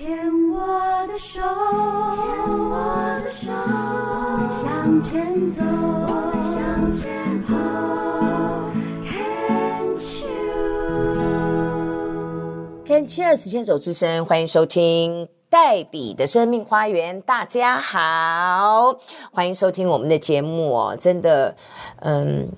[0.00, 0.16] 牵
[0.50, 7.52] 我的手，牵我的手，我们向前走，我们向前走。
[12.86, 17.20] Can Cheers 牵手之声，欢迎收听黛比的生命花园。
[17.20, 18.98] 大家好，
[19.30, 20.96] 欢迎收听我们的节目哦。
[20.98, 21.54] 真的，
[21.98, 22.48] 嗯。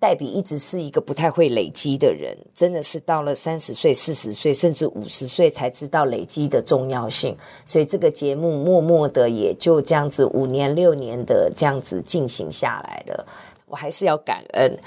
[0.00, 7.36] 黛比一直是一个不太会累积的人，真的是到了三十岁、四十岁，甚至五十岁才知道累积的重要性。
[7.64, 13.26] 所以这个节目默默的也就这样子五年、六年的这样子进行下来了。
[13.66, 14.78] 我还是要感恩，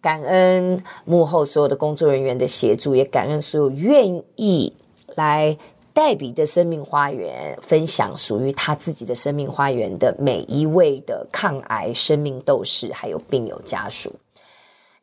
[0.00, 4.72] 感恩幕后所有的工作人员的协助，也感恩所有愿意
[5.14, 5.56] 来
[5.94, 14.12] 黛比的生命花园分享属于他自己的生命花园的每一位的抗癌生命斗士，还有病友家属。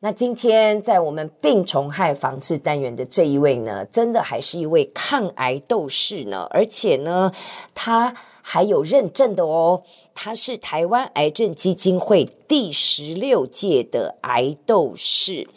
[0.05, 7.31] 那今天在我们病虫害防治单元的这一位呢，真的还是一位抗癌斗士呢，而且呢，
[7.73, 9.81] 他还有认证的哦，
[10.13, 15.47] 他是台湾癌症基金会第十六届的癌斗士。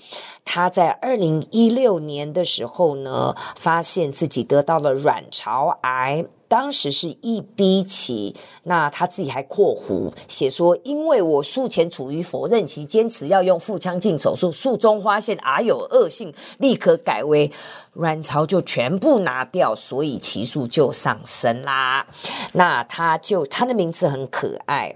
[0.44, 6.24] 他在二零一六年的时候呢，发现自己得到了卵巢癌。
[6.48, 17.50] 当时是一 B 期，那他自己还括弧写说，因为我术前处于否认期，坚持要用腹腔镜手术，术中发现啊有恶性，立刻改为
[17.94, 22.06] 卵巢就全部拿掉，所以期数就上升啦。
[22.52, 24.94] 那他就他的名字很可爱，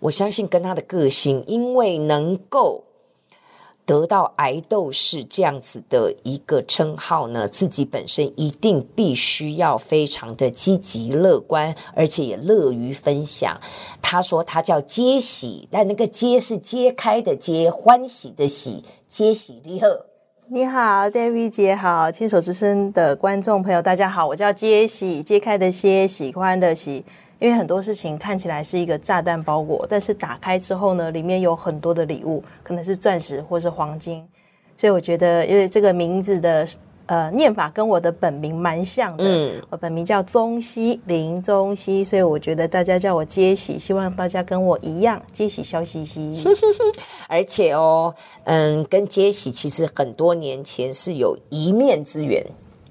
[0.00, 2.84] 我相信跟他的个性，因为能够。
[3.92, 13.60] 得到癌斗士这样子的一个称号呢，自己本身一定必须要非常的积极乐观，而且也乐于分享。
[14.00, 19.86] 他说他叫揭喜，但那个揭是揭开的揭，欢喜的喜，揭喜你好，
[20.48, 27.04] 你好，David 姐好，牵手之声的观众朋友大家好，我叫揭喜，揭开的揭，喜欢的喜。
[27.42, 34.24] 因为很多事情看起来是一个炸弹包裹，但是打开之后呢，里面有很多的礼物，可能是钻石或是黄金，
[34.78, 36.64] 所以我觉得，因为这个名字的
[37.06, 46.32] 呃念法跟我的本名蛮像的，嗯，我本名叫宗熙林宗熙，所以我觉得大家叫我接喜，希望大家跟我一样，接喜笑嘻嘻。
[47.26, 48.14] 而且哦，
[48.44, 52.46] 嗯，跟接喜其实很多年前是有一面之缘，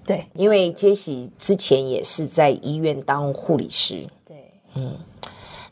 [0.06, 4.06] 对，因为揭喜之前也是在医院当护理师。
[4.76, 4.98] 嗯，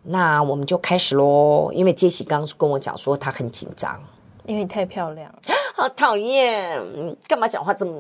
[0.04, 1.72] 那我们就开始喽。
[1.74, 4.02] 因为杰西刚刚跟我讲说他很紧张，
[4.46, 5.34] 因为你太漂亮，
[5.76, 6.82] 好讨厌！
[7.28, 7.94] 干嘛讲话这么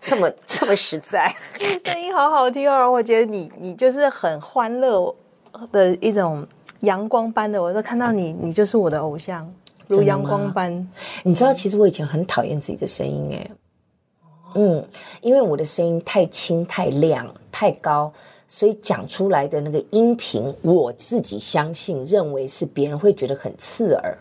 [0.00, 1.34] 这么这么实在？
[1.84, 2.90] 声音好好听哦！
[2.90, 5.14] 我觉得你你就是很欢乐
[5.72, 6.46] 的一种
[6.80, 9.52] 阳光般的，我都看到你，你就是我的偶像，
[9.86, 10.88] 如阳光般。
[11.24, 13.50] 你知道，其实我以前很讨厌自己的声音诶，
[14.54, 14.86] 嗯，
[15.20, 18.12] 因为我的声音太轻、太亮、太高。
[18.50, 24.16] 所以讲出来的那个音频，我自己相信认为是别人会觉得很刺耳，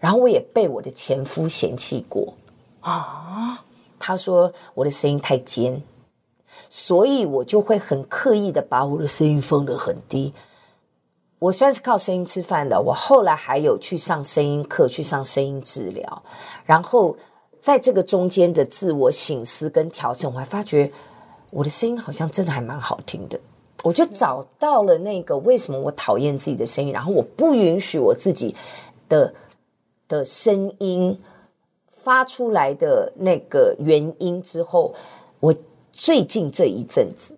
[0.00, 2.32] 然后我也被我的前夫嫌弃过
[2.80, 3.62] 啊，
[3.98, 5.82] 他说我的声音太尖，
[6.70, 10.32] 所以我就会很刻意的把我的声音放得很低。
[11.38, 16.22] 我虽然是靠声音吃饭的，我后来还有去上声音课，去上声音治疗，
[16.64, 17.14] 然后
[17.60, 20.90] 在这个中间的自我醒思跟调整，我还发觉。
[21.52, 23.38] 我的声音好像真的还蛮好听的，
[23.82, 28.56] 我就找到了那个为什么我讨厌自己的声音，然后我不允许我自己
[29.06, 29.34] 的
[30.08, 31.20] 的声音
[31.90, 34.94] 发出来的那个原因之后，
[35.40, 35.54] 我
[35.92, 37.36] 最近这一阵子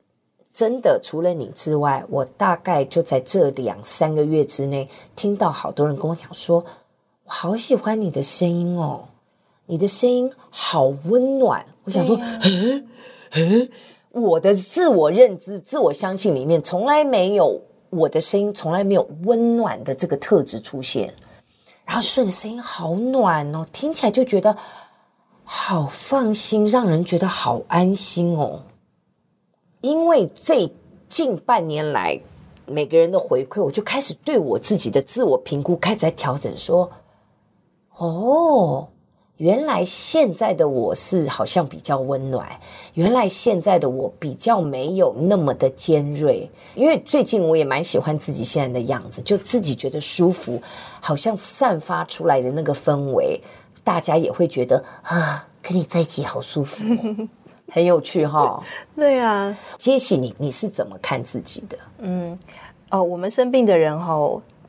[0.52, 6.64] 真的除了你之外，我大概就在这两三个月之内听到好多人跟我讲说，
[7.24, 9.08] 我好喜欢你的声音哦，
[9.66, 11.66] 你的声音好温暖。
[11.82, 12.88] 我想说，嗯
[13.32, 13.68] 嗯。
[14.14, 17.60] 我的自我认知、自我相信里面，从来没有
[17.90, 21.12] 我的声音，从来没有温暖的这个特质出现。
[21.84, 24.56] 然后顺的声音好暖哦，听起来就觉得
[25.42, 28.62] 好放心，让人觉得好安心哦。
[29.80, 30.72] 因为这
[31.08, 32.18] 近半年来
[32.66, 36.88] 每个人的回馈，我就开始对我自己的自我评估开始在调整，说
[37.96, 38.88] 哦。
[39.44, 42.48] 原来现在的我是好像比较温暖，
[42.94, 50.58] 原来现在的我比较没有那么的尖锐，因为最近我也蛮喜欢自己现在的样子，就自己觉得舒服，
[50.98, 53.38] 好像散发出来的那个氛围，
[53.84, 56.82] 大家也会觉得啊，跟你在一起好舒服，
[57.70, 58.62] 很有趣哈、哦。
[58.96, 61.76] 对啊，杰西，你你是怎么看自己的？
[61.98, 62.38] 嗯，
[62.88, 64.16] 哦，我们生病的人哈，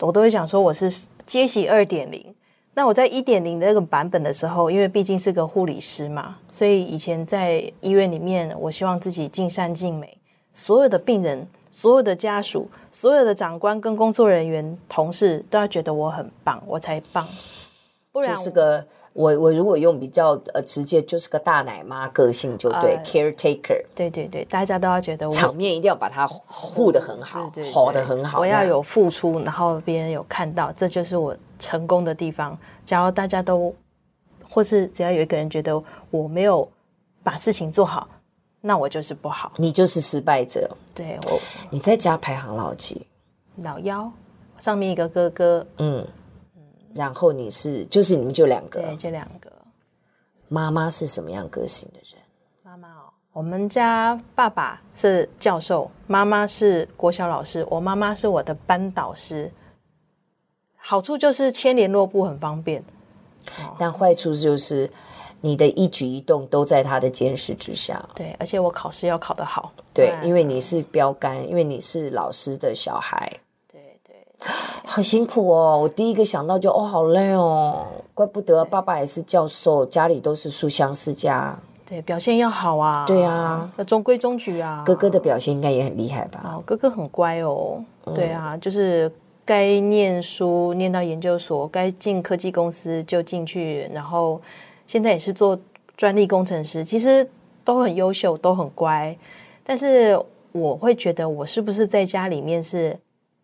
[0.01, 0.94] 我都会讲说我是
[1.25, 2.35] 杰西二点零。
[2.77, 10.18] 那我在一点零的那个版本的时候，因为毕竟是个护理师嘛，所以以前在医院里面，我希望自己尽善尽美，
[10.54, 17.25] 所有的病人、所有的家属、所有的长官跟工作人员、同事都要觉得我很棒，我才棒。
[18.12, 23.81] 不然就是个我我如果用比较呃直接，就是个大奶妈个性就对、呃、caretaker。
[23.95, 28.39] 对对对，大家都要觉得我场面一定要把它护的很好，好的很好。
[28.39, 32.57] 我要有付出，然后别人有看到，这就是我成功的地方。
[32.86, 33.74] 假如大家都，
[34.50, 36.68] 或是只要有一个人觉得我没有
[37.24, 38.07] 把事情做好，
[38.62, 40.69] 那我就是不好，你就是失败者。
[40.94, 43.06] 对我，你在家排行老几？
[43.57, 44.12] 老幺，
[44.60, 45.66] 上面一个哥哥。
[45.78, 46.06] 嗯。
[46.94, 49.51] 然后你是，就是你们就两个，对，就两个。
[50.48, 52.22] 妈妈是什么样个性的人？
[52.63, 59.51] 妈妈哦，我们家爸爸是教授，妈妈是国小老师，我妈妈是我的班导师。
[60.88, 62.84] 好处就是牵联络簿很方便，
[63.76, 64.88] 但坏处就是
[65.42, 68.08] 你的一举一动都在他的监视之下。
[68.14, 73.40] 对，而且我考试要考得好，对，因为你是标杆，因为你是老师的小孩。
[74.86, 81.58] 很辛苦哦，我第一个想到就哦，好累哦，怪不得爸爸也是教授，家里都是书香世家。
[81.88, 83.06] 对，表现要好啊。
[83.08, 84.84] 对啊，要中规中矩啊。
[84.86, 86.42] 哥哥的表现应该也很厉害吧？
[86.46, 87.84] 哦，哥哥很乖哦。
[88.06, 89.12] 嗯、对啊，就是
[89.46, 94.42] 该念书念到研究所，该进科技公司就进去，然后
[94.88, 95.58] 现在也是做
[95.96, 97.30] 专利工程师，其实
[97.64, 99.16] 都很优秀，都很乖。
[99.64, 100.20] 但是
[100.52, 102.98] 我会觉得，我是不是在家里面是？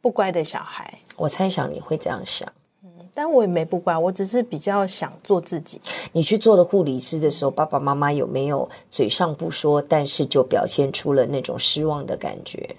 [0.03, 2.51] 不乖的小孩，我猜想你会这样想，
[2.83, 5.80] 嗯，但我也没不乖，我只是比较想做自己。
[6.12, 12.75] 你去做了护理师的时候，爸爸妈妈有没有嘴上不说，但是就表现出了那种失望的感觉？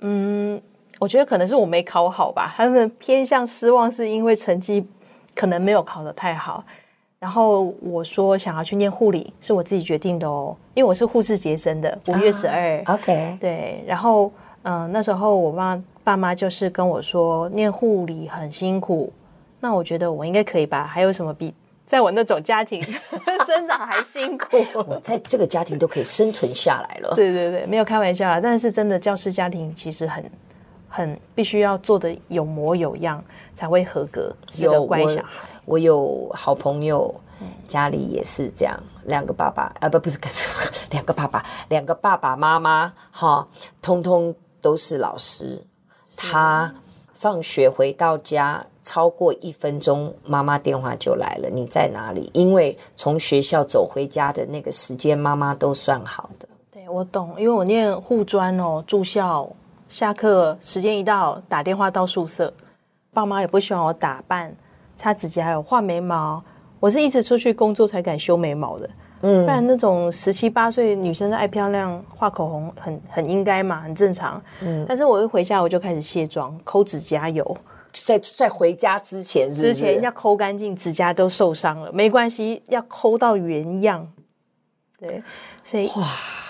[0.00, 0.60] 嗯，
[1.02, 4.86] 我觉得可能是我没考好吧，他们偏向失望，是因为成绩
[5.34, 6.62] 可能没有考得太好。
[7.18, 12.80] 然后我说想要去念护理，是我自己决定的哦，因为我是护士节生的，五月十二。
[12.84, 14.32] 啊，OK，对，然后
[14.62, 15.82] 嗯，那时候我妈。
[16.04, 19.12] 爸妈就是跟我说，念护理很辛苦，
[19.60, 20.84] 那我觉得我应该可以吧？
[20.84, 21.54] 还有什么比
[21.86, 22.82] 在我那种家庭
[23.46, 24.56] 生长还辛苦？
[24.88, 27.14] 我在这个家庭都可以生存下来了。
[27.14, 30.28] 对对对，没有开玩笑，但是真的教师家庭其实很
[30.94, 33.24] 很必须要做的有模有样
[33.56, 35.30] 才会合格，是个乖小孩。
[35.64, 37.14] 我，我有好朋友，
[37.66, 40.18] 家里也是这样，两个爸爸啊，不不是，
[40.92, 43.48] 两个爸爸，两个爸爸妈妈哈，
[43.80, 45.64] 通通都是老师。
[46.14, 46.72] 他
[47.14, 51.48] 放学回到家，超过一分钟，妈妈电话就来了。
[51.48, 52.30] 你在哪里？
[52.34, 56.46] 因为从学校走回家的那个时间，妈妈都算好的。
[56.70, 59.48] 对，我懂，因为我念护专哦，住校，
[59.92, 62.50] 下课时间一到，打电话到宿舍，
[63.12, 64.50] 爸妈也不喜欢我打扮、
[64.96, 66.42] 擦指甲，还有画眉毛。
[66.80, 68.88] 我是一直出去工作才敢修眉毛的。
[69.20, 74.42] 嗯，不然那种十七八岁女生爱漂亮，画口红很很应该嘛，很正常。
[74.62, 77.54] 嗯，但是我一回家我就开始卸妆，抠指甲油，
[77.92, 84.10] 在在回家之前是是，之前要抠干净，指甲都受伤了，没关系，要抠到原样。
[84.98, 85.22] 对，
[85.62, 86.02] 所以哇，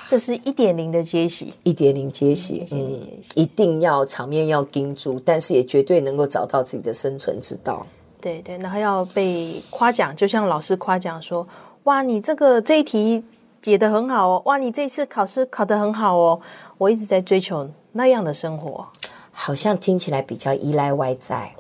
[0.09, 7.87] 这是一点零的接洗，一点零接洗，嗯，一定要场面要盯住，但是也绝对能够找到自己的生存之道。
[8.21, 11.47] 对对，然后要被夸奖，就像老师夸奖说。
[11.85, 13.25] 哇，你这个这一题
[13.61, 14.43] 解得很好哦！
[14.45, 16.41] 哇，你这次考试考得很好哦！
[16.79, 18.87] 我一直在追求那样的生活，
[19.33, 21.53] 好像听起来比较依赖外在，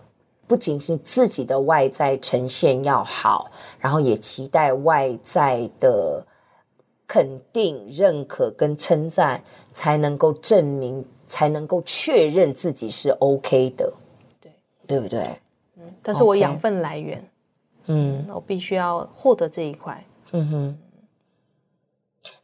[0.46, 3.50] 不仅是自己的外在呈现要好，
[3.80, 6.24] 然后也期待外在的
[7.12, 9.38] 肯定、认可跟称赞，
[9.70, 13.92] 才能够证明，才能够确认自己是 OK 的，
[14.40, 14.50] 对，
[14.86, 15.20] 对不对？
[15.76, 17.84] 嗯，但是我养分来源，Okay.
[17.88, 20.02] 嗯，我必须要获得这一块。
[20.30, 20.78] 嗯哼，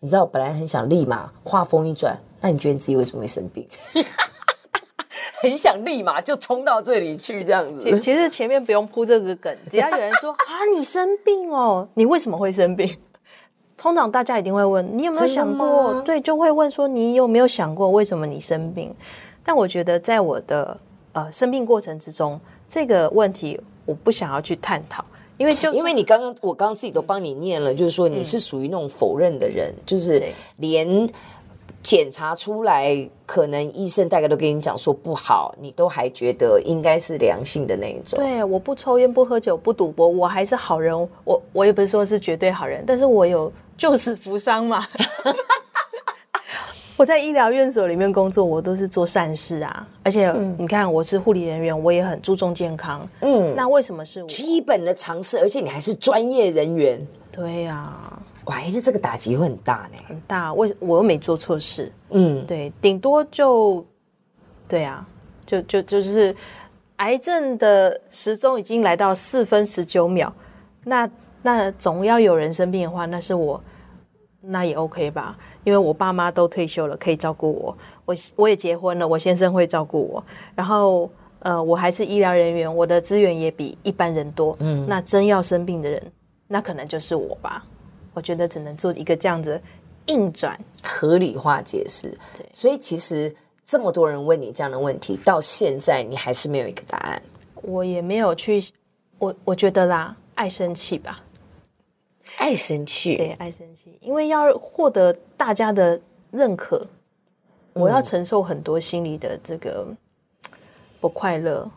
[0.00, 3.66] 你知道我本来很想立马话锋一转，那你觉得你自己为什么会生病？
[5.40, 7.84] 很想立马就冲到这里去这样子。
[7.84, 12.98] 其其实前面不用铺这个梗，只要有人说 啊，你生病哦，你为什么会生病？
[13.78, 16.02] 通常大家一定会问你有没有想过？
[16.02, 18.92] 对，就会问说你有没有想过为什么你生病？
[19.44, 20.76] 但我觉得在我的
[21.12, 25.02] 呃生病过程之中，这个问题我不想要去探讨。
[25.36, 30.20] 因为就因为你刚刚我刚刚自己都帮你念了，就是说你是属于那种否认的人，就是
[30.56, 31.08] 连
[31.80, 38.18] 检查出来可能医生大概都跟你讲说不好，你都还觉得应该是良性的那一种。
[38.18, 41.08] 对，我不抽烟不喝酒不赌博，我还是好人。
[41.22, 44.86] 我我也不是说是绝对好人，但是我有救死扶伤嘛。
[46.98, 53.08] 我在医疗院所里面工作，我都是做善事啊，而且你看，我是护理人员，我也很注重健康。
[53.20, 54.26] 嗯，那为什么是我？
[54.26, 57.00] 基本的常识，而且你还是专业人员。
[57.30, 60.52] 对呀、啊，哇，那这个打击会很大呢，很大。
[60.54, 63.86] 为我又没做错事，嗯，对，顶多就，
[64.66, 65.06] 对啊，
[65.46, 66.34] 就就就是，
[66.96, 70.34] 癌症的时钟已经来到四分十九秒，
[70.82, 71.08] 那
[71.42, 73.62] 那总要有人生病的话，那是我，
[74.40, 86.02] 那也 OK 吧，因为我爸妈都退休了，可以照顾我，我我也结婚了，我先生会照顾我，然后呃，我还是医疗人员，我的资源也比一般人多，嗯，那真要生病的人，
[86.46, 87.64] 那可能就是我吧。
[88.14, 89.60] 我觉得只能做一个这样子
[90.06, 90.58] 硬转。
[90.82, 92.10] 合理化解释。
[92.36, 93.32] 对，所以其实
[93.64, 97.22] 这么多人问你这样的问题，到现在你还是没有一个答案。
[97.62, 98.64] 我也没有去，
[99.18, 101.20] 我我觉得啦，爱生气吧，
[102.38, 106.80] 爱生气，对，爱生气，因为要获得大家的认可，
[107.72, 109.86] 我要承受很多心里的这个
[111.00, 111.68] 不快乐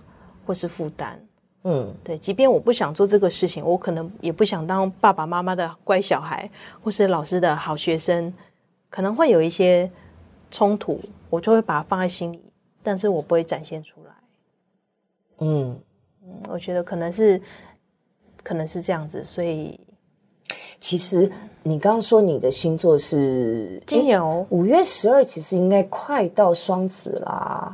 [0.46, 1.20] 或是负担。
[1.64, 6.50] 嗯，对，即便我不想做这个事情，我可能也不想当爸爸妈妈的乖小孩，
[6.84, 8.34] 或是老师的好学生，
[8.90, 9.90] 可能会有一些
[10.50, 11.00] 冲突，
[11.30, 12.42] 我就会把它放在心里，
[12.82, 14.12] 但是我不会展现出来。
[15.40, 15.80] 嗯。
[16.24, 17.42] 嗯，我觉得可能是，
[18.44, 19.80] 可能是这样子，所以
[20.82, 21.32] 其实
[21.64, 27.74] 你刚刚说你的星座是金牛，五月十二，其实应该快到双子啦。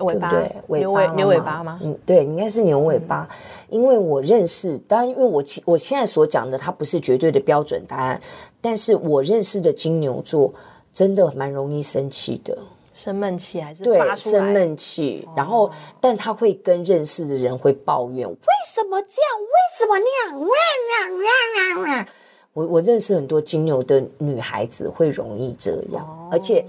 [0.00, 1.78] 尾巴，对，牛尾牛尾巴吗？
[1.82, 3.28] 嗯，对，应该是牛尾巴。
[3.30, 8.20] 嗯、因为我认识，当然，因为我我现在所讲的，它不是绝对的标准答案，
[8.60, 10.52] 但是我认识的金牛座
[10.92, 12.58] 真的蛮容易生气的，
[12.92, 15.28] 生闷气还是对，生闷气。
[15.36, 15.70] 然后，哦、
[16.00, 18.36] 但他会跟认识的人会抱怨，为
[18.74, 19.40] 什么这样？
[19.40, 20.40] 为什么那样？
[20.40, 22.08] 哇哇哇哇！
[22.54, 26.64] 我我认识很多金牛的女孩子会容易这样，哦、而且，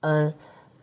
[0.00, 0.34] 嗯、呃。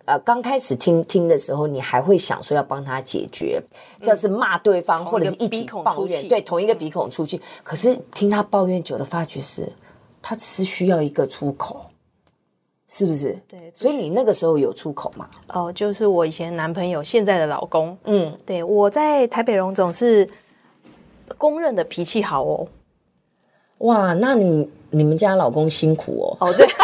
[0.05, 3.62] 呃，刚开始听听的时候，你还会想说要帮他解决，
[4.01, 7.39] 这是骂对方，或者是一起抱怨，对，同一个鼻孔出气。
[7.63, 9.71] 可是听他抱怨久了，发觉是
[10.19, 11.86] 他只是需要一个出口，
[12.88, 13.38] 是不是？
[13.48, 13.71] 对。
[13.71, 15.29] 所以你那个时候有出口吗？
[15.50, 17.95] 哦，就是我以前男朋友，现在的老公。
[18.05, 20.27] 嗯，对，我在台北荣总是
[21.38, 22.67] 公认的脾气好哦。
[23.79, 26.48] 哇，那你你们家老公辛苦哦。
[26.48, 26.67] 哦，对。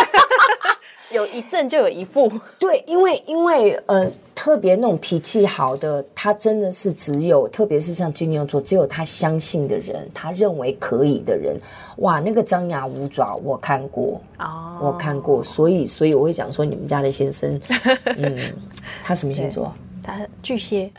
[1.12, 11.58] 有一阵就有一副， 对，因为因为呃，特别那种脾气好的，他真的是只有，特别是像金牛座，只有他相信的人，他认为可以的人，
[11.98, 17.62] 哇，那个张牙舞爪，我看过哦，我看过，所以所以我会讲说，你们家的先生，
[18.18, 18.54] 嗯，
[19.02, 19.72] 他什么星座？
[20.04, 20.92] 他巨蟹，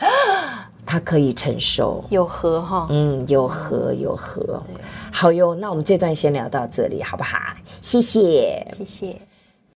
[0.87, 4.63] 他可以承受，有和哈，嗯，有和有和，
[5.13, 7.37] 好哟，那我们这段先聊到这里，好不好？
[7.83, 9.26] 谢谢，谢谢。